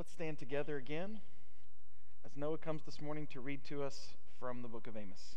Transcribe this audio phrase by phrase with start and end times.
[0.00, 1.20] Let's stand together again
[2.24, 5.36] as Noah comes this morning to read to us from the book of Amos.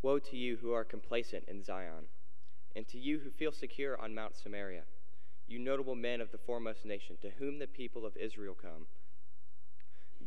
[0.00, 2.04] Woe to you who are complacent in Zion,
[2.76, 4.82] and to you who feel secure on Mount Samaria,
[5.48, 8.86] you notable men of the foremost nation, to whom the people of Israel come.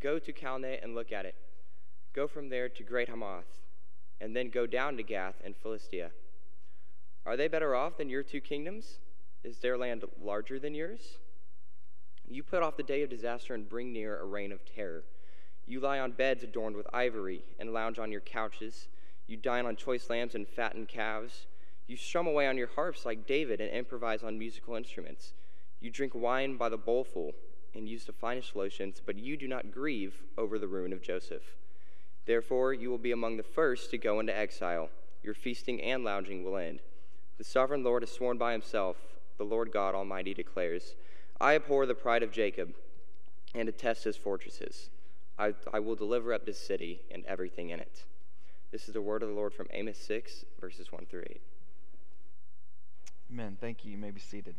[0.02, 1.36] Go to Calneh and look at it.
[2.12, 3.46] Go from there to Great Hamath,
[4.20, 6.12] and then go down to Gath and Philistia.
[7.26, 9.00] Are they better off than your two kingdoms?
[9.44, 11.18] Is their land larger than yours?
[12.30, 15.04] You put off the day of disaster and bring near a reign of terror.
[15.66, 18.88] You lie on beds adorned with ivory and lounge on your couches.
[19.28, 21.48] You dine on choice lambs and fattened calves.
[21.88, 25.34] You strum away on your harps like David and improvise on musical instruments.
[25.80, 27.34] You drink wine by the bowlful
[27.74, 31.44] and use the finest lotions, but you do not grieve over the ruin of Joseph.
[32.28, 34.90] Therefore, you will be among the first to go into exile.
[35.24, 36.82] Your feasting and lounging will end.
[37.38, 38.98] The sovereign Lord has sworn by himself,
[39.38, 40.96] the Lord God Almighty declares,
[41.40, 42.74] I abhor the pride of Jacob
[43.56, 44.90] and detest his fortresses.
[45.40, 48.04] I, I will deliver up this city and everything in it.
[48.72, 51.42] This is the word of the Lord from Amos 6, verses 1 through 8.
[53.32, 53.58] Amen.
[53.60, 53.92] Thank you.
[53.92, 54.56] You may be seated.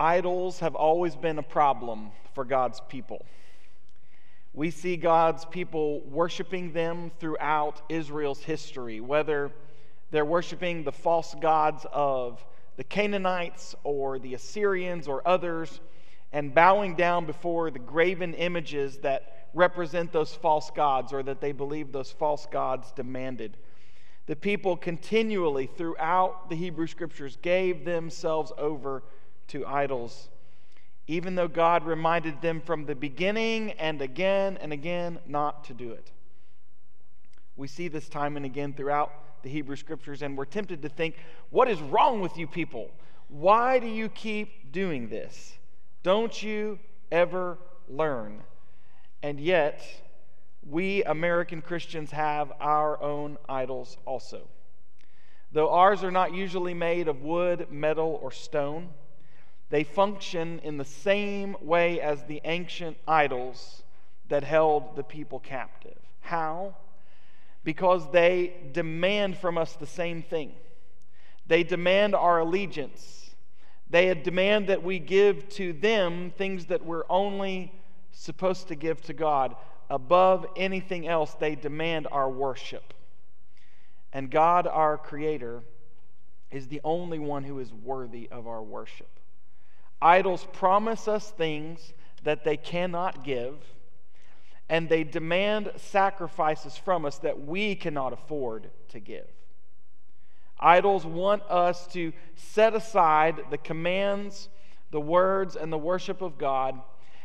[0.00, 3.26] Idols have always been a problem for God's people.
[4.54, 9.52] We see God's people worshiping them throughout Israel's history, whether
[10.10, 12.42] they're worshiping the false gods of
[12.78, 15.80] the Canaanites or the Assyrians or others,
[16.32, 21.52] and bowing down before the graven images that represent those false gods or that they
[21.52, 23.58] believe those false gods demanded.
[24.24, 29.02] The people continually throughout the Hebrew scriptures gave themselves over
[29.50, 30.28] to idols,
[31.06, 35.92] even though God reminded them from the beginning and again and again not to do
[35.92, 36.10] it.
[37.56, 39.12] We see this time and again throughout
[39.42, 41.16] the Hebrew scriptures, and we're tempted to think,
[41.50, 42.90] what is wrong with you people?
[43.28, 45.58] Why do you keep doing this?
[46.02, 46.78] Don't you
[47.12, 47.58] ever
[47.88, 48.42] learn?
[49.22, 49.82] And yet,
[50.68, 54.48] we American Christians have our own idols also.
[55.52, 58.90] Though ours are not usually made of wood, metal, or stone,
[59.70, 63.82] they function in the same way as the ancient idols
[64.28, 65.98] that held the people captive.
[66.20, 66.74] How?
[67.62, 70.52] Because they demand from us the same thing.
[71.46, 73.30] They demand our allegiance.
[73.88, 77.72] They demand that we give to them things that we're only
[78.12, 79.54] supposed to give to God.
[79.88, 82.94] Above anything else, they demand our worship.
[84.12, 85.62] And God, our Creator,
[86.50, 89.19] is the only one who is worthy of our worship.
[90.02, 91.92] Idols promise us things
[92.24, 93.56] that they cannot give,
[94.68, 99.26] and they demand sacrifices from us that we cannot afford to give.
[100.58, 104.48] Idols want us to set aside the commands,
[104.90, 106.80] the words, and the worship of God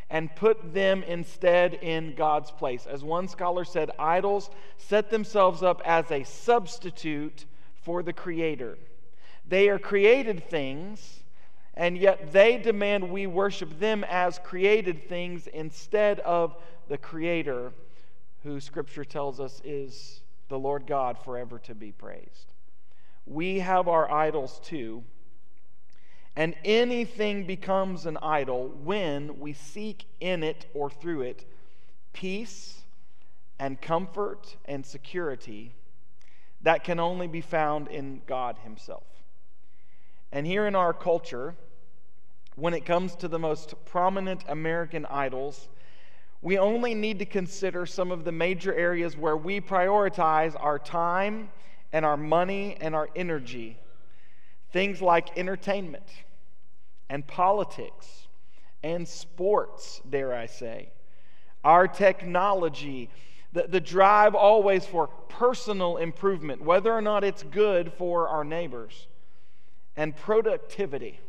[0.09, 2.85] and put them instead in God's place.
[2.85, 7.46] As one scholar said, idols set themselves up as a substitute
[7.81, 8.78] for the Creator.
[9.47, 11.24] They are created things
[11.75, 16.56] and yet they demand we worship them as created things instead of
[16.88, 17.74] the Creator,
[18.44, 22.53] who Scripture tells us is the Lord God forever to be praised.
[23.25, 25.03] We have our idols too,
[26.35, 31.46] and anything becomes an idol when we seek in it or through it
[32.14, 32.81] peace
[33.59, 35.74] and comfort and security
[36.62, 39.03] that can only be found in God Himself.
[40.31, 41.56] And here in our culture,
[42.55, 45.67] when it comes to the most prominent American idols,
[46.41, 51.49] we only need to consider some of the major areas where we prioritize our time
[51.91, 53.77] and our money and our energy.
[54.71, 56.07] Things like entertainment
[57.09, 58.27] and politics
[58.83, 60.91] and sports, dare I say.
[61.63, 63.09] Our technology,
[63.53, 69.08] the, the drive always for personal improvement, whether or not it's good for our neighbors,
[69.97, 71.19] and productivity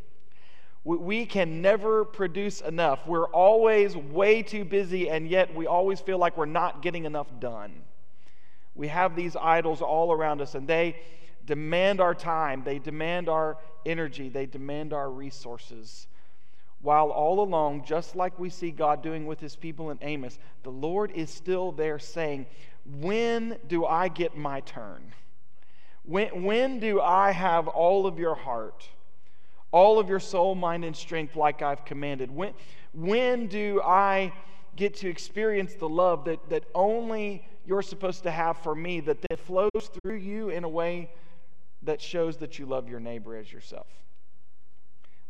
[0.87, 3.09] we can never produce enough.
[3.09, 7.27] We're always way too busy, and yet we always feel like we're not getting enough
[7.41, 7.83] done.
[8.77, 10.97] We have these idols all around us, and they
[11.45, 16.07] demand our time, they demand our energy, they demand our resources.
[16.83, 20.71] While all along, just like we see God doing with his people in Amos, the
[20.71, 22.47] Lord is still there saying,
[23.01, 25.03] When do I get my turn?
[26.05, 28.89] When, when do I have all of your heart?
[29.73, 32.31] All of your soul, mind, and strength like I've commanded.
[32.31, 32.53] When,
[32.93, 34.33] When do I
[34.77, 39.19] get to experience the love that, that only you're supposed to have for me that
[39.29, 41.11] then flows through you in a way
[41.83, 43.89] that shows that you love your neighbor as yourself?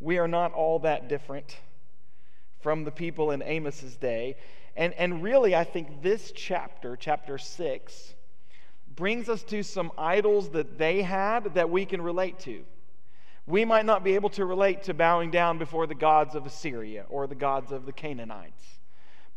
[0.00, 1.56] We are not all that different
[2.60, 4.36] from the people in Amos's day.
[4.76, 8.14] And, and really, I think this chapter, chapter 6,
[8.94, 12.64] brings us to some idols that they had that we can relate to.
[13.46, 17.06] We might not be able to relate to bowing down before the gods of Assyria
[17.08, 18.80] or the gods of the Canaanites,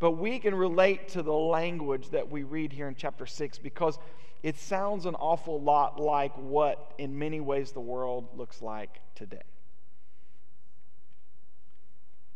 [0.00, 3.98] but we can relate to the language that we read here in chapter 6 because
[4.42, 9.42] it sounds an awful lot like what, in many ways, the world looks like today.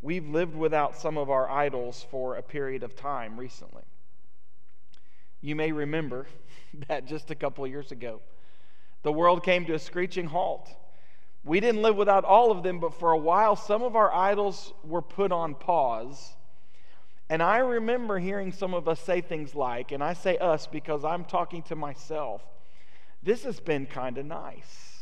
[0.01, 3.85] We've lived without some of our idols for a period of time recently.
[5.41, 6.27] You may remember
[6.89, 8.21] that just a couple years ago,
[9.03, 10.71] the world came to a screeching halt.
[11.45, 14.73] We didn't live without all of them, but for a while, some of our idols
[14.83, 16.35] were put on pause.
[17.29, 21.05] And I remember hearing some of us say things like, and I say us because
[21.05, 22.43] I'm talking to myself,
[23.23, 25.01] this has been kind of nice.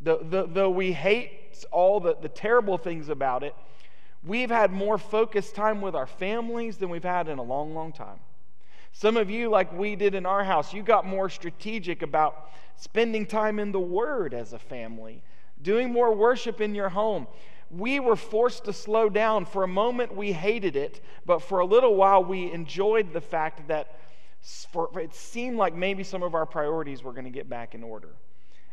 [0.00, 3.54] Though, we hate all the, the terrible things about it,
[4.22, 7.92] We've had more focused time with our families than we've had in a long, long
[7.92, 8.20] time.
[8.92, 13.24] Some of you, like we did in our house, you got more strategic about spending
[13.24, 15.22] time in the Word as a family,
[15.62, 17.26] doing more worship in your home.
[17.70, 19.44] We were forced to slow down.
[19.44, 23.68] For a moment, we hated it, but for a little while, we enjoyed the fact
[23.68, 23.96] that
[24.72, 27.82] for, it seemed like maybe some of our priorities were going to get back in
[27.82, 28.08] order.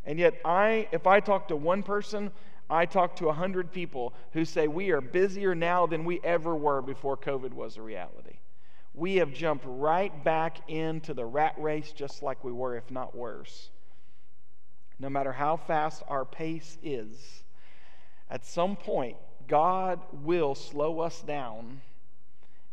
[0.06, 2.32] And yet, I, if I talk to one person,
[2.70, 6.82] I talk to 100 people who say we are busier now than we ever were
[6.82, 8.40] before COVID was a reality.
[8.94, 13.16] We have jumped right back into the rat race just like we were, if not
[13.16, 13.70] worse.
[15.00, 17.44] No matter how fast our pace is,
[18.30, 19.18] at some point,
[19.48, 21.82] God will slow us down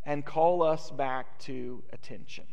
[0.05, 2.45] and call us back to attention.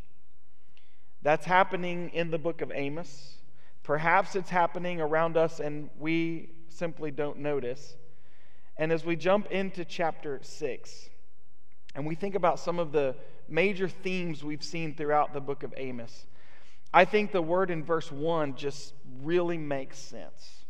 [1.22, 3.36] That's happening in the book of Amos.
[3.82, 7.96] Perhaps it's happening around us and we simply don't notice.
[8.76, 11.10] And as we jump into chapter 6,
[11.94, 13.14] and we think about some of the
[13.48, 16.26] major themes we've seen throughout the book of Amos,
[16.94, 18.92] I think the word in verse 1 just
[19.22, 20.64] really makes sense.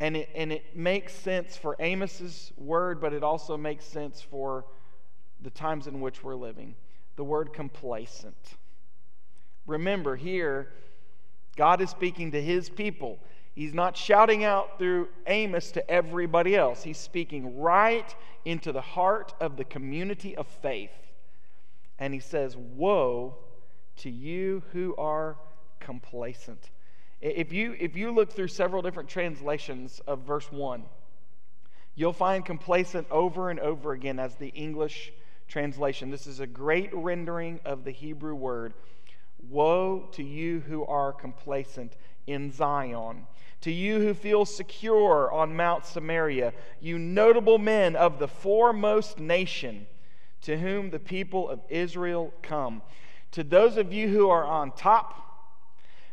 [0.00, 4.64] And it, and it makes sense for Amos's word, but it also makes sense for
[5.42, 6.74] the times in which we're living.
[7.16, 8.56] The word complacent.
[9.66, 10.68] Remember, here,
[11.56, 13.18] God is speaking to his people.
[13.54, 16.82] He's not shouting out through Amos to everybody else.
[16.82, 20.90] He's speaking right into the heart of the community of faith.
[21.98, 23.36] And he says, Woe
[23.98, 25.36] to you who are
[25.78, 26.70] complacent.
[27.20, 30.84] If you, if you look through several different translations of verse 1,
[31.94, 35.12] you'll find complacent over and over again as the English
[35.48, 36.10] translation.
[36.10, 38.72] This is a great rendering of the Hebrew word.
[39.48, 41.96] Woe to you who are complacent
[42.26, 43.26] in Zion.
[43.62, 49.86] To you who feel secure on Mount Samaria, you notable men of the foremost nation
[50.42, 52.80] to whom the people of Israel come.
[53.32, 55.16] To those of you who are on top,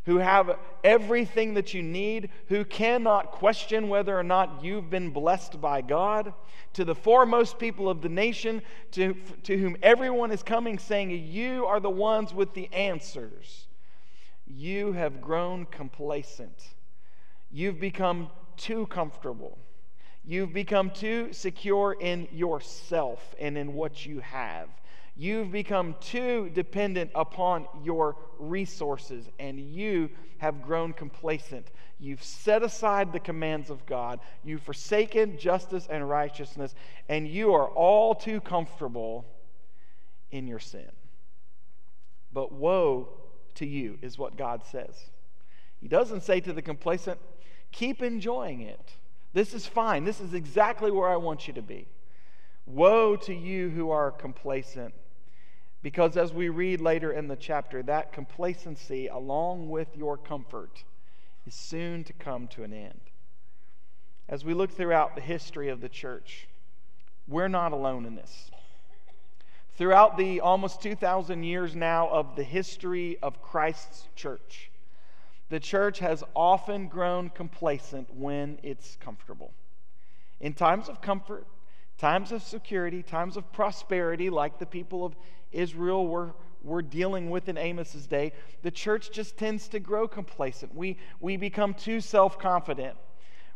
[0.06, 5.60] who have everything that you need, who cannot question whether or not you've been blessed
[5.60, 6.34] by God,
[6.74, 8.62] to the foremost people of the nation,
[8.92, 13.68] to, to whom everyone is coming saying, You are the ones with the answers.
[14.46, 16.70] You have grown complacent.
[17.52, 19.58] You've become too comfortable.
[20.24, 24.70] You've become too secure in yourself and in what you have.
[25.18, 31.72] You've become too dependent upon your resources and you have grown complacent.
[32.00, 34.20] You've set aside the commands of God.
[34.44, 36.76] You've forsaken justice and righteousness,
[37.10, 39.26] and you are all too comfortable
[40.30, 40.92] in your sin.
[42.32, 43.10] But woe
[43.56, 45.10] to you, is what God says.
[45.82, 47.20] He doesn't say to the complacent,
[47.72, 48.94] keep enjoying it.
[49.34, 50.04] This is fine.
[50.04, 51.88] This is exactly where I want you to be.
[52.68, 54.94] Woe to you who are complacent.
[55.82, 60.84] Because as we read later in the chapter, that complacency, along with your comfort,
[61.46, 63.00] is soon to come to an end.
[64.28, 66.48] As we look throughout the history of the church,
[67.28, 68.52] we're not alone in this.
[69.78, 74.72] Throughout the almost 2,000 years now of the history of Christ's church,
[75.50, 79.54] the church has often grown complacent when it's comfortable.
[80.42, 81.46] In times of comfort,
[81.98, 85.16] times of security, times of prosperity, like the people of
[85.52, 90.76] Israel were, were dealing with in Amos's day, the church just tends to grow complacent.
[90.76, 92.98] We, we become too self confident,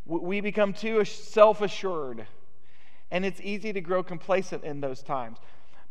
[0.06, 2.28] we become too self assured.
[3.14, 5.38] And it's easy to grow complacent in those times.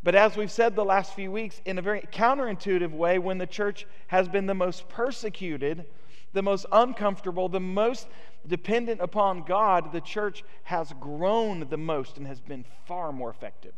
[0.01, 3.45] But as we've said the last few weeks, in a very counterintuitive way, when the
[3.45, 5.85] church has been the most persecuted,
[6.33, 8.07] the most uncomfortable, the most
[8.47, 13.73] dependent upon God, the church has grown the most and has been far more effective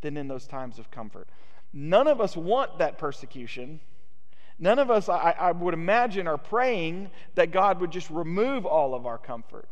[0.00, 1.28] than in those times of comfort.
[1.72, 3.80] None of us want that persecution.
[4.58, 8.94] None of us, I, I, would imagine, are praying that God would just remove all
[8.94, 9.68] of our comfort.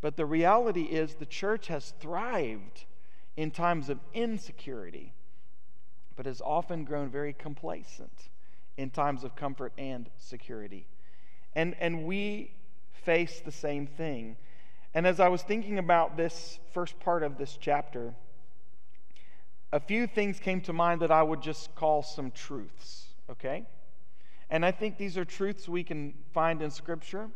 [0.00, 2.84] But the reality is, the church has thrived
[3.36, 5.12] in times of insecurity,
[6.16, 8.28] but has often grown very complacent
[8.76, 10.86] in times of comfort and security.
[11.54, 12.52] And, and we
[12.92, 14.36] face the same thing.
[14.94, 18.14] And as I was thinking about this first part of this chapter,
[19.72, 23.64] a few things came to mind that I would just call some truths, okay?
[24.50, 27.28] And I think these are truths we can find in Scripture.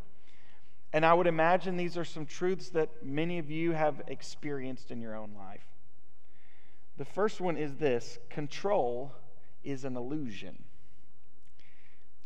[0.91, 5.01] And I would imagine these are some truths that many of you have experienced in
[5.01, 5.65] your own life.
[6.97, 9.13] The first one is this control
[9.63, 10.63] is an illusion.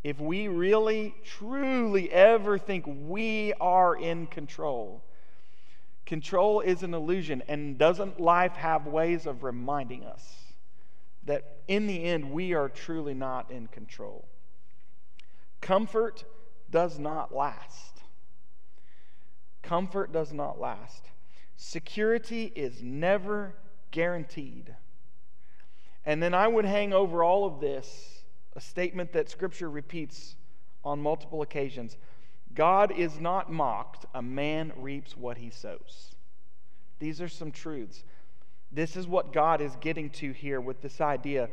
[0.03, 5.03] If we really, truly ever think we are in control,
[6.09, 7.43] control is an illusion.
[7.47, 10.53] And doesn't life have ways of reminding us
[11.23, 14.27] that in the end we are truly not in control?
[15.61, 16.25] Comfort
[16.71, 18.01] does not last.
[19.61, 21.11] Comfort does not last.
[21.57, 23.53] Security is never
[23.91, 24.75] guaranteed.
[26.05, 28.23] And then I would hang over all of this
[28.55, 30.35] a statement that Scripture repeats
[30.83, 31.97] on multiple occasions
[32.53, 36.15] God is not mocked, a man reaps what he sows.
[36.99, 38.03] These are some truths.
[38.71, 41.49] This is what God is getting to here with this idea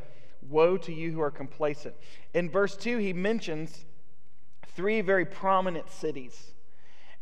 [0.48, 1.94] woe to you who are complacent.
[2.34, 3.84] In verse 2, he mentions
[4.74, 6.52] three very prominent cities.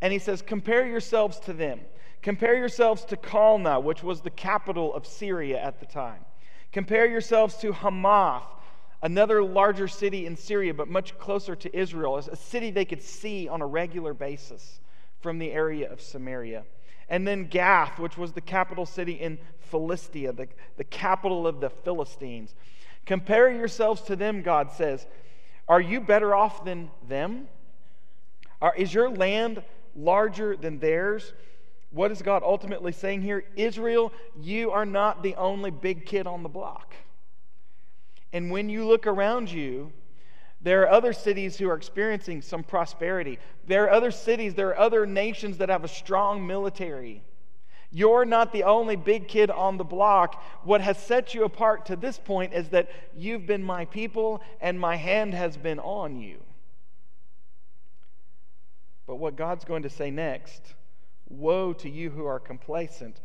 [0.00, 1.81] And he says, Compare yourselves to them.
[2.23, 6.25] Compare yourselves to Calneh, which was the capital of Syria at the time.
[6.73, 8.43] Compare yourselves to Hamath,
[9.04, 13.46] another larger city in Syria, but much closer to Israel, a city they could see
[13.46, 14.80] on a regular basis
[15.20, 16.64] from the area of Samaria.
[17.08, 19.38] And then Gath, which was the capital city in
[19.70, 22.54] Philistia, the, the capital of the Philistines.
[23.04, 25.06] Compare yourselves to them, God says.
[25.68, 27.46] Are you better off than them?
[28.62, 29.62] Are, is your land
[29.94, 31.34] larger than theirs?
[31.94, 33.44] what is God ultimately saying here?
[33.54, 36.92] Israel, you are not the only big kid on the block.
[38.35, 39.93] And when you look around you,
[40.61, 43.38] there are other cities who are experiencing some prosperity.
[43.69, 47.23] There are other cities, there are other nations that have a strong military.
[47.93, 50.43] You're not the only big kid on the block.
[50.64, 54.81] What has set you apart to this point is that you've been my people and
[54.81, 56.38] my hand has been on you.
[59.07, 60.75] But what God's going to say next
[61.29, 63.21] Woe to you who are complacent.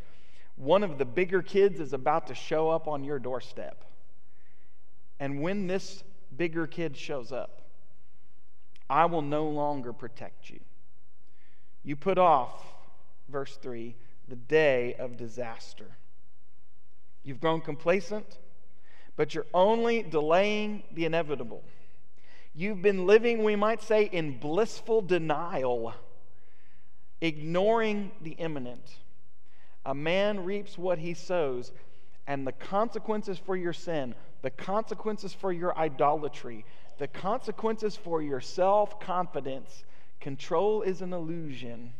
[0.54, 3.84] One of the bigger kids is about to show up on your doorstep.
[5.20, 6.02] And when this
[6.36, 7.62] bigger kid shows up,
[8.88, 10.58] I will no longer protect you.
[11.84, 12.64] You put off,
[13.28, 13.94] verse 3,
[14.26, 15.86] the day of disaster.
[17.22, 18.38] You've grown complacent,
[19.14, 21.62] but you're only delaying the inevitable.
[22.54, 25.94] You've been living, we might say, in blissful denial
[27.20, 28.96] ignoring the imminent.
[29.84, 31.72] A man reaps what he sows,
[32.26, 36.64] and the consequences for your sin, the consequences for your idolatry,
[36.98, 39.84] the consequences for your self confidence,
[40.20, 41.92] control is an illusion.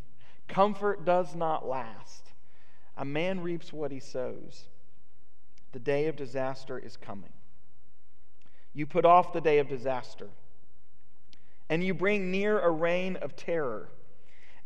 [0.49, 2.31] Comfort does not last.
[2.97, 4.65] A man reaps what he sows.
[5.73, 7.33] The day of disaster is coming.
[8.73, 10.29] You put off the day of disaster,
[11.69, 13.89] and you bring near a reign of terror.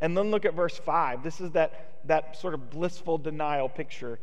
[0.00, 1.22] And then look at verse 5.
[1.22, 4.18] This is that, that sort of blissful denial picture.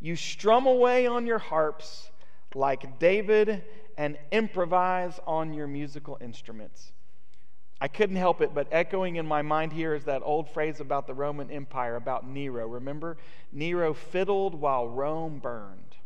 [0.00, 2.10] You strum away on your harps
[2.54, 3.62] like David
[3.96, 6.92] and improvise on your musical instruments.
[7.80, 11.06] I couldn't help it, but echoing in my mind here is that old phrase about
[11.06, 12.66] the Roman Empire, about Nero.
[12.66, 13.16] Remember?
[13.52, 15.96] Nero fiddled while Rome burned.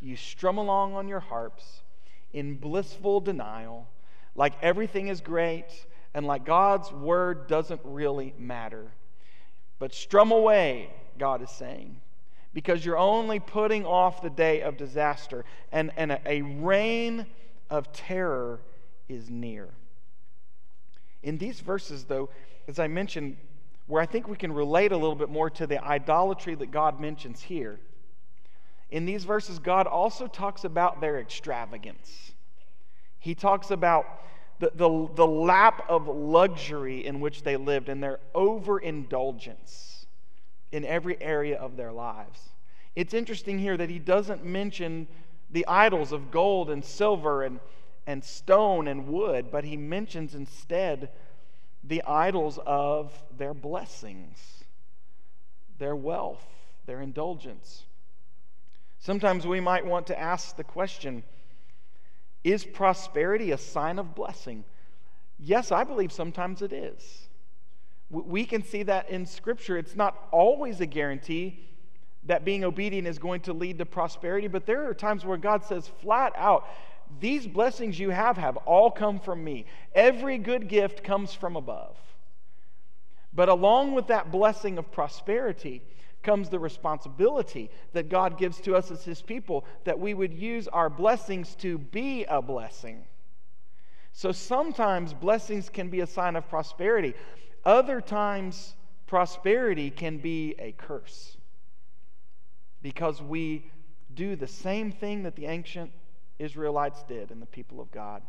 [0.00, 1.82] You strum along on your harps
[2.32, 3.88] in blissful denial,
[4.34, 5.66] like everything is great,
[6.14, 8.92] and like God's word doesn't really matter.
[9.78, 12.00] But strum away, God is saying,
[12.52, 17.26] because you're only putting off the day of disaster, and, and a, a reign
[17.68, 18.60] of terror
[19.08, 19.68] is near.
[21.22, 22.30] In these verses, though,
[22.66, 23.36] as I mentioned,
[23.86, 27.00] where I think we can relate a little bit more to the idolatry that God
[27.00, 27.78] mentions here,
[28.90, 32.32] in these verses, God also talks about their extravagance.
[33.20, 34.06] He talks about
[34.58, 39.89] the, the, the lap of luxury in which they lived and their overindulgence
[40.72, 42.50] in every area of their lives.
[42.96, 45.06] It's interesting here that he doesn't mention
[45.50, 47.60] the idols of gold and silver and,
[48.06, 51.10] and stone and wood, but he mentions instead
[51.82, 54.64] the idols of their blessings,
[55.78, 56.46] their wealth,
[56.86, 57.84] their indulgence.
[58.98, 61.22] Sometimes we might want to ask the question
[62.44, 64.64] Is prosperity a sign of blessing?
[65.38, 67.29] Yes, I believe sometimes it is.
[68.10, 69.78] We can see that in Scripture.
[69.78, 71.68] It's not always a guarantee
[72.24, 75.64] that being obedient is going to lead to prosperity, but there are times where God
[75.64, 76.66] says flat out,
[77.20, 79.64] These blessings you have have all come from me.
[79.94, 81.96] Every good gift comes from above.
[83.32, 85.82] But along with that blessing of prosperity,
[86.22, 90.68] comes the responsibility that God gives to us as His people that we would use
[90.68, 93.04] our blessings to be a blessing.
[94.12, 97.14] So sometimes blessings can be a sign of prosperity,
[97.64, 98.74] other times,
[99.06, 101.36] prosperity can be a curse
[102.82, 103.70] because we
[104.14, 105.92] do the same thing that the ancient
[106.38, 108.22] Israelites did and the people of God.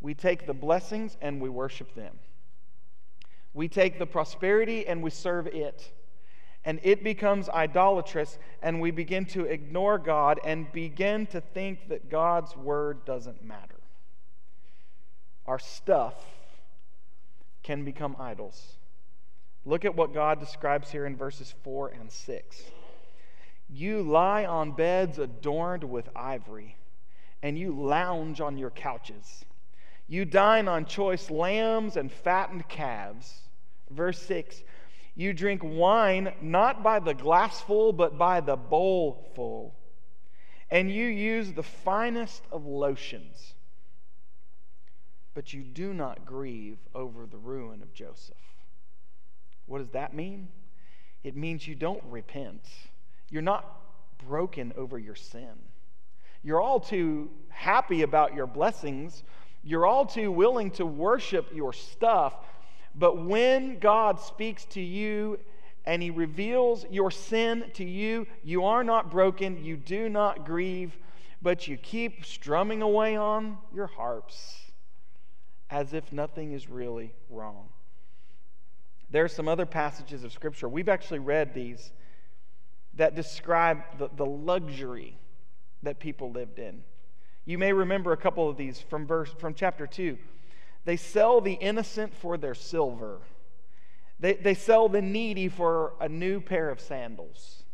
[0.00, 2.18] We take the blessings and we worship them.
[3.54, 5.92] We take the prosperity and we serve it
[6.66, 12.10] and it becomes idolatrous, and we begin to ignore God and begin to think that
[12.10, 13.78] God's word doesn't matter.
[15.46, 16.16] Our stuff
[17.66, 18.76] can become idols.
[19.64, 22.62] Look at what God describes here in verses 4 and 6.
[23.68, 26.76] You lie on beds adorned with ivory,
[27.42, 29.44] and you lounge on your couches.
[30.06, 33.40] You dine on choice lambs and fattened calves.
[33.90, 34.62] Verse 6
[35.18, 39.74] you drink wine not by the glassful, but by the bowlful.
[40.70, 43.54] And you use the finest of lotions.
[45.36, 48.36] But you do not grieve over the ruin of Joseph.
[49.66, 50.48] What does that mean?
[51.22, 52.66] It means you don't repent.
[53.30, 53.80] You're not
[54.26, 55.54] broken over your sin.
[56.42, 59.22] You're all too happy about your blessings.
[59.62, 62.34] You're all too willing to worship your stuff
[62.98, 65.38] but when God speaks to you
[65.84, 70.96] and he reveals your sin to you, you are not broken, you do not grieve,
[71.42, 74.65] but you keep strumming away on your harps
[75.70, 77.68] as if nothing is really wrong.
[79.10, 81.92] There are some other passages of Scripture, we've actually read these,
[82.94, 85.18] that describe the, the luxury
[85.82, 86.82] that people lived in.
[87.44, 90.18] You may remember a couple of these from verse from chapter 2.
[90.84, 93.20] They sell the innocent for their silver.
[94.18, 97.64] They, they sell the needy for a new pair of sandals.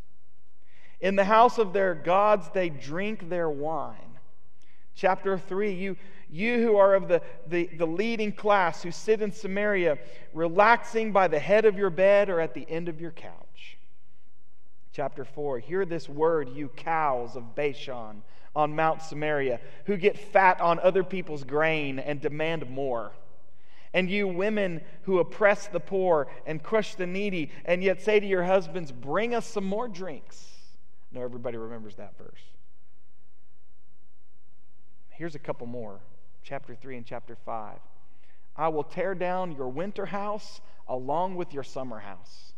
[1.01, 4.19] In the house of their gods, they drink their wine.
[4.95, 5.97] Chapter 3 You,
[6.33, 9.99] you who are of the, the, the leading class, who sit in Samaria,
[10.33, 13.77] relaxing by the head of your bed or at the end of your couch.
[14.93, 18.23] Chapter 4 Hear this word, you cows of Bashan
[18.57, 23.13] on Mount Samaria, who get fat on other people's grain and demand more.
[23.95, 28.27] And you women who oppress the poor and crush the needy, and yet say to
[28.27, 30.47] your husbands, Bring us some more drinks.
[31.13, 32.41] No, everybody remembers that verse.
[35.11, 36.01] Here's a couple more
[36.43, 37.79] chapter 3 and chapter 5.
[38.57, 42.53] I will tear down your winter house along with your summer house.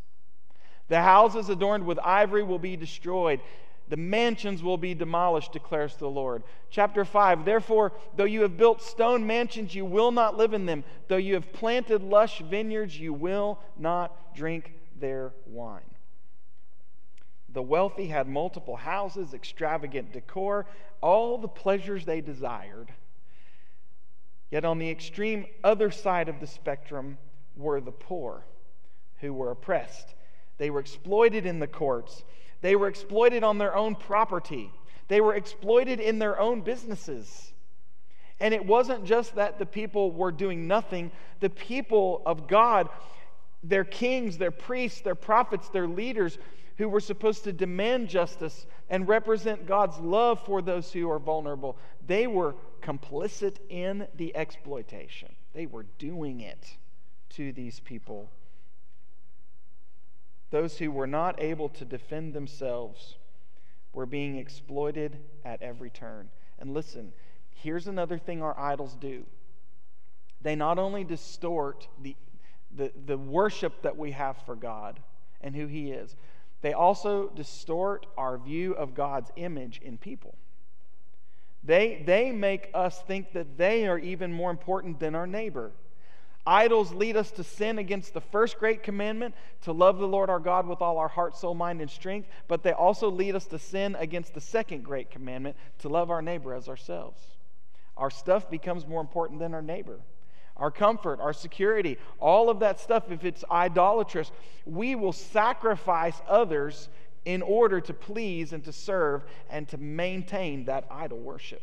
[0.89, 3.41] The houses adorned with ivory will be destroyed,
[3.89, 6.43] the mansions will be demolished, declares the Lord.
[6.71, 10.85] Chapter 5 Therefore, though you have built stone mansions, you will not live in them.
[11.09, 15.83] Though you have planted lush vineyards, you will not drink their wine.
[17.53, 20.67] The wealthy had multiple houses, extravagant decor,
[21.01, 22.91] all the pleasures they desired.
[24.51, 27.19] Yet on the extreme other side of the spectrum
[27.57, 28.45] were the poor
[29.21, 30.15] who were oppressed.
[30.59, 32.23] They were exploited in the courts
[32.65, 34.73] they were exploited on their own property,
[35.09, 37.53] they were exploited in their own businesses.
[38.41, 42.89] And it wasn't just that the people were doing nothing, the people of God,
[43.63, 46.39] their kings, their priests, their prophets, their leaders,
[46.79, 51.77] who were supposed to demand justice and represent God's love for those who are vulnerable,
[52.07, 52.55] they were
[52.85, 55.35] complicit in the exploitation.
[55.55, 56.77] They were doing it
[57.31, 58.31] to these people
[60.55, 63.17] those who were not able to defend themselves
[63.93, 66.29] were being exploited at every turn.
[66.61, 67.13] And listen,
[67.51, 69.25] here's another thing our idols do
[70.43, 72.15] they not only distort the,
[72.77, 75.01] the, the worship that we have for God
[75.41, 76.15] and who He is,
[76.63, 80.37] they also distort our view of God's image in people.
[81.65, 85.73] They, they make us think that they are even more important than our neighbor.
[86.47, 90.39] Idols lead us to sin against the first great commandment, to love the Lord our
[90.39, 93.59] God with all our heart, soul, mind, and strength, but they also lead us to
[93.59, 97.23] sin against the second great commandment, to love our neighbor as ourselves.
[97.97, 100.01] Our stuff becomes more important than our neighbor.
[100.57, 104.31] Our comfort, our security, all of that stuff, if it's idolatrous,
[104.67, 106.89] we will sacrifice others
[107.25, 111.63] in order to please and to serve and to maintain that idol worship.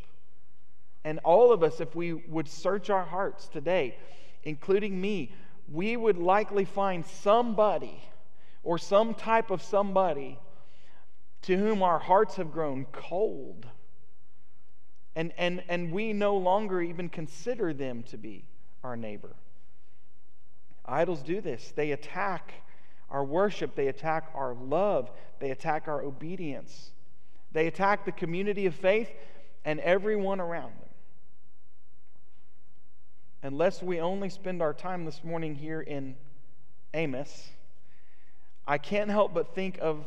[1.04, 3.98] And all of us, if we would search our hearts today,
[4.44, 5.34] including me,
[5.72, 8.02] we would likely find somebody
[8.64, 10.38] or some type of somebody
[11.44, 13.66] to whom our hearts have grown cold.
[15.16, 18.46] And, and, and we no longer even consider them to be
[18.84, 19.36] our neighbor.
[20.86, 21.74] Idols do this.
[21.76, 22.54] They attack
[23.12, 26.92] our worship, they attack our love, they attack our obedience,
[27.52, 29.12] they attack the community of faith
[29.66, 30.92] and everyone around them
[33.44, 36.16] unless we only spend our time this morning here in
[36.94, 37.50] Amos,
[38.68, 40.06] I can't help but think of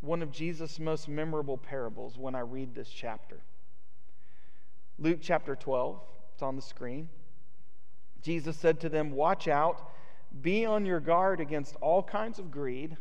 [0.00, 3.40] one of Jesus' most memorable parables when I read this chapter.
[4.98, 6.00] Luke chapter 12,
[6.32, 7.08] it's on the screen.
[8.22, 9.90] Jesus said to them, Watch out,
[10.42, 12.96] be on your guard against all kinds of greed.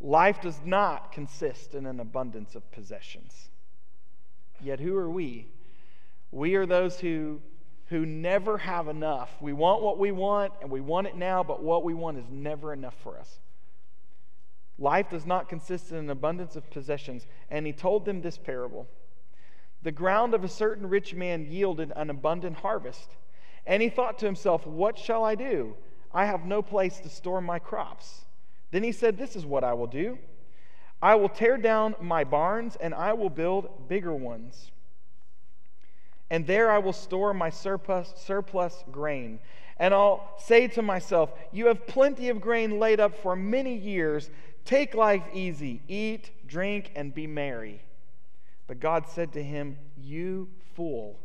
[0.00, 3.48] Life does not consist in an abundance of possessions.
[4.60, 5.48] Yet, who are we?
[6.30, 7.40] We are those who
[7.86, 9.30] who never have enough.
[9.40, 12.24] We want what we want, and we want it now, but what we want is
[12.30, 13.40] never enough for us.
[14.78, 17.26] Life does not consist in an abundance of possessions.
[17.50, 18.88] And he told them this parable
[19.82, 23.16] The ground of a certain rich man yielded an abundant harvest.
[23.66, 25.76] And he thought to himself, What shall I do?
[26.14, 28.22] I have no place to store my crops.
[28.70, 30.18] Then he said, This is what I will do
[31.02, 34.70] I will tear down my barns, and I will build bigger ones
[36.30, 39.38] and there I will store my surplus, surplus grain.
[39.78, 44.30] And I'll say to myself, You have plenty of grain laid up for many years.
[44.64, 47.82] Take life easy, eat, drink, and be merry.
[48.66, 51.18] But God said to him, You fool,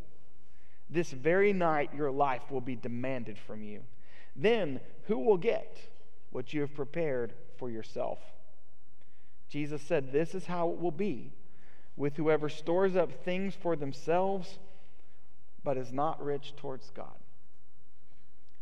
[0.90, 3.82] this very night your life will be demanded from you.
[4.40, 5.78] Then who will get
[6.32, 8.20] what you have prepared for yourself?
[9.50, 11.34] Jesus said, This is how it will be
[11.98, 14.60] with whoever stores up things for themselves
[15.64, 17.18] but is not rich towards God.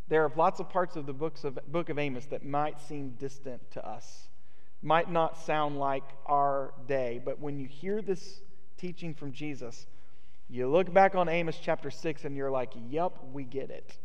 [0.08, 3.12] There are lots of parts of the books of, book of Amos that might seem
[3.20, 4.30] distant to us,
[4.82, 8.42] might not sound like our day, but when you hear this
[8.78, 9.86] teaching from Jesus,
[10.50, 13.98] you look back on Amos chapter 6 and you're like, yep, we get it.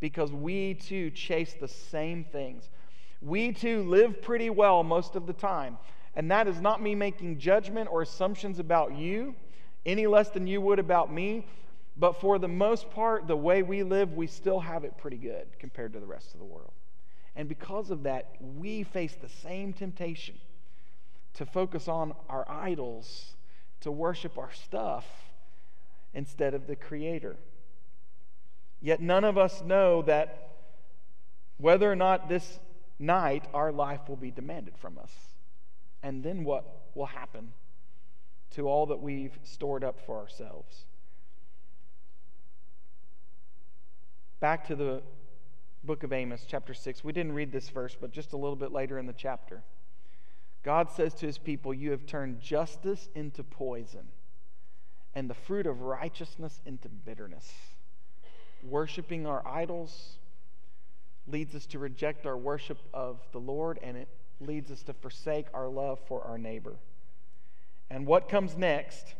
[0.00, 2.68] Because we too chase the same things.
[3.20, 5.78] We too live pretty well most of the time.
[6.16, 9.34] And that is not me making judgment or assumptions about you
[9.86, 11.46] any less than you would about me.
[11.96, 15.46] But for the most part, the way we live, we still have it pretty good
[15.58, 16.72] compared to the rest of the world.
[17.36, 20.36] And because of that, we face the same temptation
[21.34, 23.34] to focus on our idols,
[23.80, 25.06] to worship our stuff
[26.12, 27.36] instead of the Creator.
[28.80, 30.48] Yet none of us know that
[31.58, 32.58] whether or not this
[32.98, 35.12] night our life will be demanded from us.
[36.02, 36.64] And then what
[36.94, 37.52] will happen
[38.52, 40.84] to all that we've stored up for ourselves?
[44.40, 45.02] Back to the
[45.84, 47.04] book of Amos, chapter 6.
[47.04, 49.62] We didn't read this verse, but just a little bit later in the chapter.
[50.62, 54.08] God says to his people, You have turned justice into poison,
[55.14, 57.52] and the fruit of righteousness into bitterness.
[58.62, 60.16] Worshipping our idols
[61.26, 64.08] leads us to reject our worship of the Lord, and it
[64.40, 66.76] leads us to forsake our love for our neighbor.
[67.90, 69.14] And what comes next?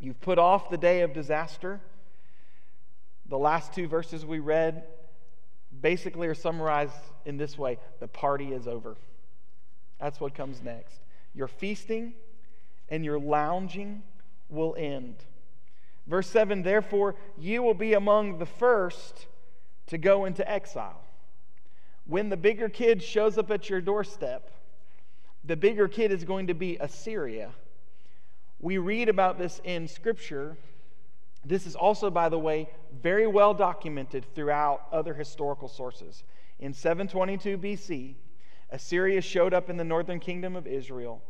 [0.00, 1.80] You've put off the day of disaster
[3.26, 4.84] the last two verses we read
[5.80, 6.92] basically are summarized
[7.24, 8.96] in this way the party is over.
[9.98, 11.00] That's what comes next.
[11.34, 12.14] Your feasting
[12.88, 14.02] and your lounging
[14.48, 15.16] will end.
[16.06, 19.26] Verse 7 Therefore, you will be among the first
[19.86, 21.00] to go into exile.
[22.06, 24.50] When the bigger kid shows up at your doorstep,
[25.44, 27.50] the bigger kid is going to be Assyria.
[28.60, 30.56] We read about this in Scripture
[31.44, 32.68] this is also, by the way,
[33.02, 36.24] very well documented throughout other historical sources.
[36.58, 38.14] In 722 BC,
[38.70, 41.22] Assyria showed up in the northern kingdom of Israel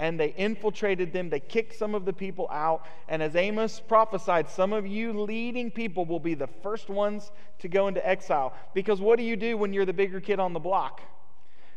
[0.00, 1.28] and they infiltrated them.
[1.28, 2.86] They kicked some of the people out.
[3.06, 7.68] And as Amos prophesied, some of you leading people will be the first ones to
[7.68, 8.54] go into exile.
[8.72, 11.02] Because what do you do when you're the bigger kid on the block?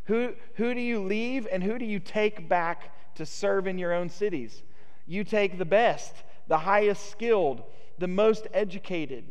[0.06, 3.94] Who, who do you leave and who do you take back to serve in your
[3.94, 4.64] own cities?
[5.06, 6.16] You take the best
[6.48, 7.64] the highest skilled,
[7.98, 9.24] the most educated.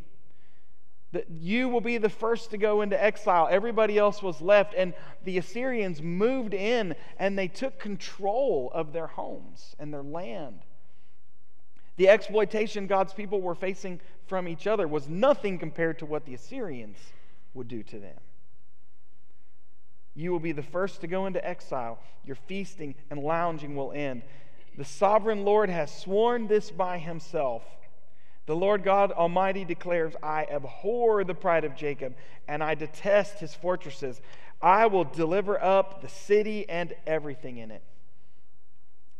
[1.12, 3.46] That you will be the first to go into exile.
[3.50, 4.94] Everybody else was left, and
[5.24, 10.60] the Assyrians moved in and they took control of their homes and their land.
[11.96, 16.34] The exploitation God's people were facing from each other was nothing compared to what the
[16.34, 16.98] Assyrians
[17.52, 18.18] would do to them.
[20.14, 21.98] You will be the first to go into exile.
[22.24, 24.22] Your feasting and lounging will end.
[24.76, 27.62] The sovereign Lord has sworn this by himself.
[28.46, 32.14] The Lord God Almighty declares, I abhor the pride of Jacob,
[32.48, 34.20] and I detest his fortresses.
[34.60, 37.82] I will deliver up the city and everything in it.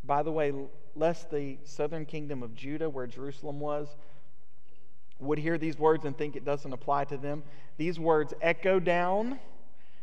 [0.04, 0.52] By the way,
[0.96, 3.88] lest the southern kingdom of Judah, where Jerusalem was,
[5.20, 7.44] would hear these words and think it doesn't apply to them,
[7.76, 9.38] these words echo down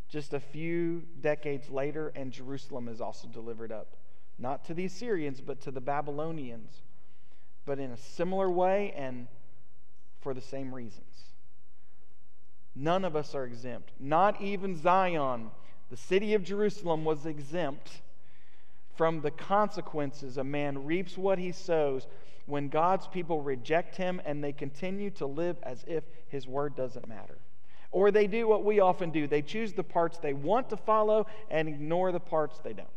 [0.08, 3.96] just a few decades later, and Jerusalem is also delivered up.
[4.40, 6.82] Not to the Assyrians, but to the Babylonians.
[7.70, 9.28] But in a similar way and
[10.22, 11.06] for the same reasons.
[12.74, 13.92] None of us are exempt.
[14.00, 15.52] Not even Zion,
[15.92, 18.02] the city of Jerusalem, was exempt
[18.96, 20.40] from the consequences.
[20.40, 22.08] A man reaps what he sows
[22.48, 27.08] when God's people reject him and they continue to live as if his word doesn't
[27.08, 27.38] matter.
[27.92, 31.28] Or they do what we often do they choose the parts they want to follow
[31.52, 32.90] and ignore the parts they don't.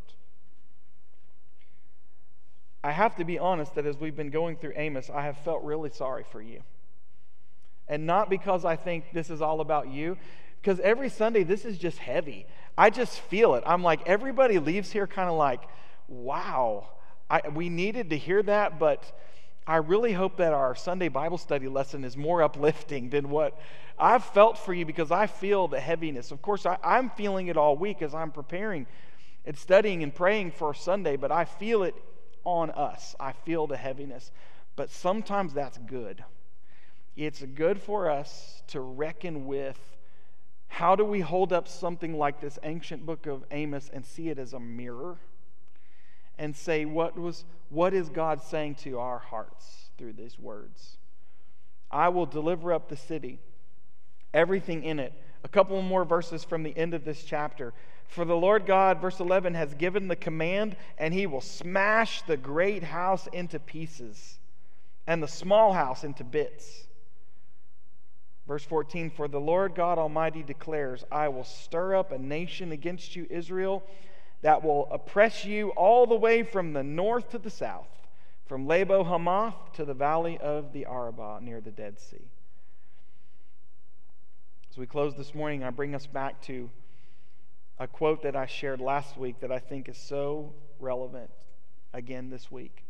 [2.85, 5.63] I have to be honest that as we've been going through Amos, I have felt
[5.63, 6.63] really sorry for you.
[7.89, 10.17] And not because I think this is all about you,
[10.61, 12.47] because every Sunday this is just heavy.
[12.77, 13.63] I just feel it.
[13.67, 15.61] I'm like, everybody leaves here kind of like,
[16.09, 16.89] wow,
[17.31, 19.17] I, we needed to hear that, but
[19.67, 23.61] I really hope that our Sunday Bible study lesson is more uplifting than what
[23.99, 26.33] I've felt for you because I feel the heaviness.
[26.33, 28.87] Of course, I, am feeling it all week as I'm preparing
[29.45, 31.95] and studying and praying for Sunday, but I feel it
[32.45, 33.15] on us.
[33.19, 34.31] I feel the heaviness.
[34.77, 36.25] But sometimes that's good.
[37.17, 39.79] It's good for us to reckon with
[40.69, 44.39] how do we hold up something like this ancient book of Amos and see it
[44.39, 45.19] as a mirror
[46.39, 50.97] and say, what, was, what is God saying to our hearts through these words?
[51.91, 53.39] I will deliver up the city
[54.33, 55.13] everything in it.
[55.45, 57.75] A couple more verses from the end of this chapter.
[58.13, 62.37] For the Lord God, verse 11, has given the command, and he will smash the
[62.37, 64.39] great house into pieces
[65.07, 66.89] and the small house into bits.
[68.47, 73.17] Verse 14 For the Lord God Almighty declares, I will stir up a nation against
[73.17, 73.83] you, Israel,
[74.43, 77.89] that will oppress you all the way from the north to the south,
[78.45, 82.29] from Lebo Hamath to the valley of the Arabah near the Dead Sea.
[84.71, 86.69] As we close this morning, I bring us back to
[87.79, 91.31] a quote that I shared last week that I think is so relevant
[91.93, 92.85] again this week.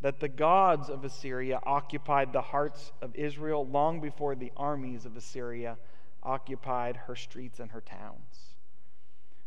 [0.00, 5.16] That the gods of Assyria occupied the hearts of Israel long before the armies of
[5.16, 5.76] Assyria
[6.22, 8.56] occupied her streets and her towns.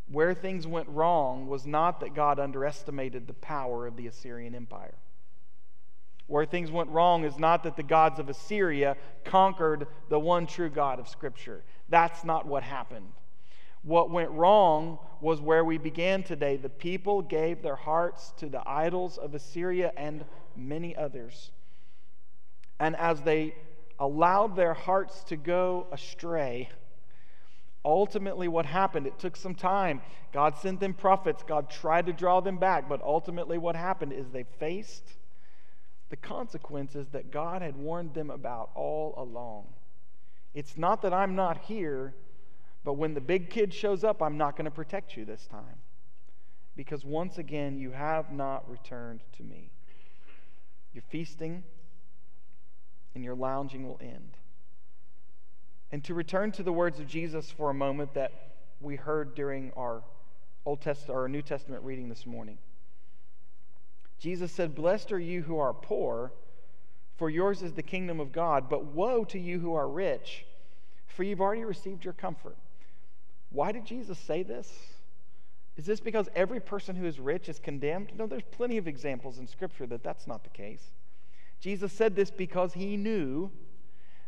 [0.10, 4.96] Where things went wrong was not that God underestimated the power of the Assyrian Empire.
[6.28, 10.70] Where things went wrong is not that the gods of Assyria conquered the one true
[10.70, 11.63] God of Scripture.
[11.88, 13.12] That's not what happened.
[13.84, 16.58] What went wrong was where we began today.
[16.58, 21.52] The people gave their hearts to the idols of Assyria and many others.
[22.80, 23.56] And as they
[24.00, 26.70] allowed their hearts to go astray,
[27.86, 30.02] ultimately what happened, it took some time.
[30.32, 34.30] God sent them prophets, God tried to draw them back, but ultimately what happened is
[34.30, 35.04] they faced
[36.10, 39.67] the consequences that God had warned them about all along.
[40.54, 42.13] It's not that I'm not here,
[42.84, 45.80] but when the big kid shows up, I'm not going to protect you this time.
[46.76, 49.70] Because once again, you have not returned to me.
[50.94, 51.63] Your feasting
[53.13, 54.38] and your lounging will end.
[55.91, 58.32] And to return to the words of Jesus for a moment that
[58.80, 60.04] we heard during our
[60.65, 62.58] Old Testament or New Testament reading this morning.
[64.20, 66.32] Jesus said, Blessed are you who are poor,
[67.17, 68.70] for yours is the kingdom of God.
[68.70, 70.46] But woe to you who are rich,
[71.08, 72.58] for you've already received your comfort.
[73.52, 74.72] Why did Jesus say this?
[75.78, 78.12] Is this because every person who is rich is condemned?
[78.18, 80.84] No, there's plenty of examples in Scripture that that's not the case.
[81.60, 83.52] Jesus said this because he knew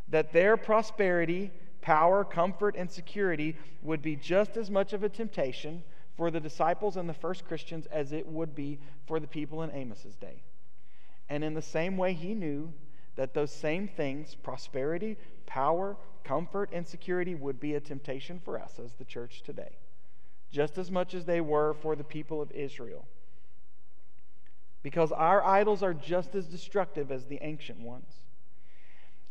[0.07, 5.83] that their prosperity, power, comfort, and security would be just as much of a temptation
[6.15, 9.71] for the disciples and the first Christians as it would be for the people in
[9.71, 10.43] Amos's day.
[11.29, 12.71] And in the same way, he knew
[13.15, 18.79] that those same things prosperity, power, comfort, and security would be a temptation for us
[18.83, 19.77] as the church today,
[20.51, 23.05] just as much as they were for the people of Israel.
[24.81, 28.21] Because our idols are just as destructive as the ancient ones.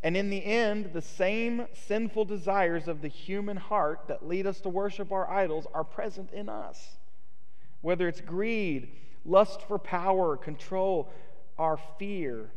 [0.02, 4.60] And in the end, the same sinful desires of the human heart that lead us
[4.62, 6.96] to worship our idols are present in us.
[7.82, 8.88] Whether it's greed,
[9.24, 11.12] lust for power, control,
[11.58, 12.50] our fear.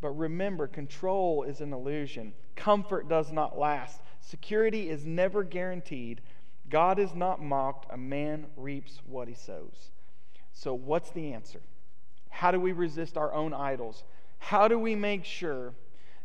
[0.00, 2.32] But remember, control is an illusion.
[2.56, 4.00] Comfort does not last.
[4.20, 6.20] Security is never guaranteed.
[6.70, 7.92] God is not mocked.
[7.92, 9.90] A man reaps what he sows.
[10.52, 11.60] So, what's the answer?
[12.30, 14.04] How do we resist our own idols?
[14.38, 15.72] How do we make sure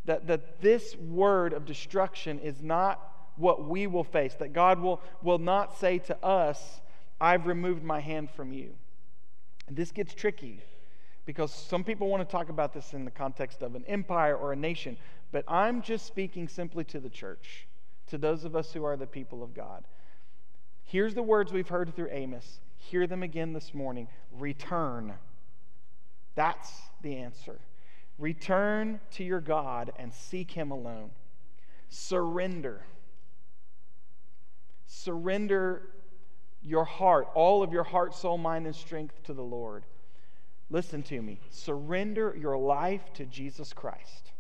[0.06, 3.02] that, that this word of destruction is not
[3.36, 6.82] what we will face, that God will, will not say to us,
[7.22, 8.76] I've removed my hand from you.
[9.68, 10.62] And this gets tricky
[11.26, 14.54] because some people want to talk about this in the context of an empire or
[14.54, 14.98] a nation,
[15.32, 17.68] but I'm just speaking simply to the church,
[18.08, 19.86] to those of us who are the people of God.
[20.84, 22.60] Here's the words we've heard through Amos.
[22.78, 24.08] Hear them again this morning.
[24.32, 25.14] Return.
[26.34, 27.60] That's the answer.
[28.18, 31.12] Return to your God and seek Him alone.
[31.90, 32.82] Surrender.
[34.88, 35.84] Surrender
[36.64, 39.86] your heart, all of your heart, soul, mind, and strength to the Lord.
[40.70, 41.40] Listen to me.
[41.50, 44.32] Surrender your life to Jesus Christ.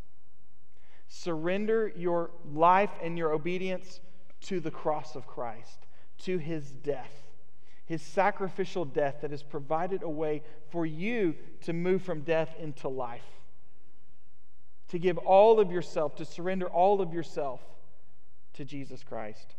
[1.08, 4.00] Surrender your life and your obedience
[4.42, 5.88] to the cross of Christ,
[6.20, 7.12] to his death,
[7.86, 12.88] his sacrificial death that has provided a way for you to move from death into
[12.88, 13.26] life
[14.89, 17.62] to give all of yourself, to surrender all of yourself
[18.54, 19.56] to Jesus Christ.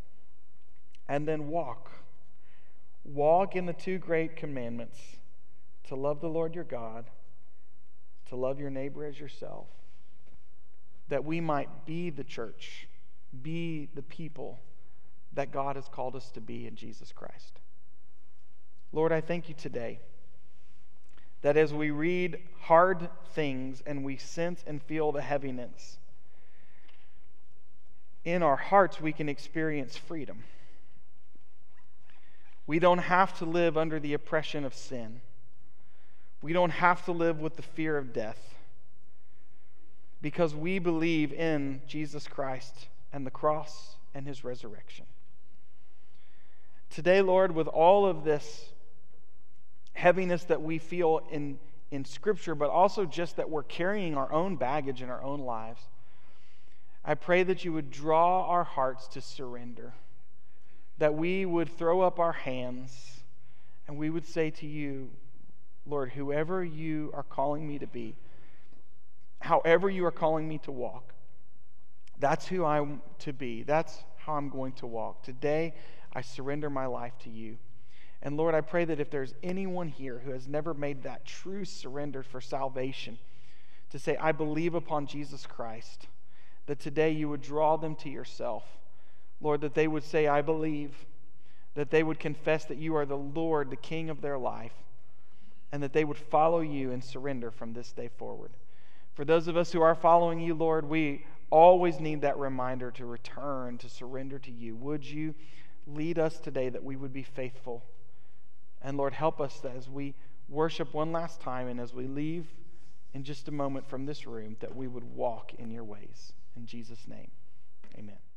[1.08, 1.90] And then walk.
[3.04, 4.98] Walk in the two great commandments
[5.88, 7.06] to love the Lord your God,
[8.28, 9.66] to love your neighbor as yourself,
[11.08, 12.86] that we might be the church,
[13.42, 14.60] be the people
[15.32, 17.60] that God has called us to be in Jesus Christ.
[18.92, 20.00] Lord, I thank you today
[21.42, 25.98] that as we read hard things and we sense and feel the heaviness,
[28.24, 30.44] in our hearts we can experience freedom.
[32.66, 35.22] We don't have to live under the oppression of sin.
[36.42, 38.38] We don't have to live with the fear of death
[40.22, 45.06] because we believe in Jesus Christ and the cross and his resurrection.
[46.90, 48.66] Today, Lord, with all of this
[49.92, 51.58] heaviness that we feel in,
[51.90, 55.80] in Scripture, but also just that we're carrying our own baggage in our own lives.
[57.04, 59.94] I pray that you would draw our hearts to surrender,
[60.98, 63.20] that we would throw up our hands
[63.86, 65.10] and we would say to you,
[65.86, 68.16] Lord, whoever you are calling me to be,
[69.40, 71.14] however you are calling me to walk,
[72.18, 73.62] that's who I'm to be.
[73.62, 75.22] That's how I'm going to walk.
[75.22, 75.74] Today,
[76.12, 77.56] I surrender my life to you.
[78.22, 81.64] And Lord, I pray that if there's anyone here who has never made that true
[81.64, 83.18] surrender for salvation,
[83.90, 86.06] to say, I believe upon Jesus Christ,
[86.66, 88.64] that today you would draw them to yourself.
[89.40, 90.94] Lord, that they would say, I believe,
[91.74, 94.74] that they would confess that you are the Lord, the King of their life,
[95.72, 98.52] and that they would follow you and surrender from this day forward.
[99.14, 103.06] For those of us who are following you, Lord, we always need that reminder to
[103.06, 104.76] return, to surrender to you.
[104.76, 105.34] Would you
[105.86, 107.84] lead us today that we would be faithful?
[108.82, 110.14] And Lord, help us as we
[110.48, 112.46] worship one last time and as we leave
[113.12, 116.32] in just a moment from this room, that we would walk in your ways.
[116.56, 117.30] In Jesus' name,
[117.98, 118.29] amen.